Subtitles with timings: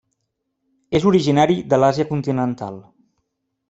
[1.01, 2.85] És originari de l'Àsia continental.